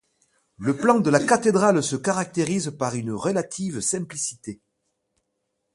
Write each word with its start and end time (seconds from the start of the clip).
Le 0.57 0.75
plan 0.75 0.99
de 0.99 1.11
la 1.11 1.19
cathédrale 1.23 1.83
se 1.83 1.95
caractérise 1.95 2.71
par 2.71 2.95
une 2.95 3.11
relative 3.11 3.81
simplicité. 3.81 4.59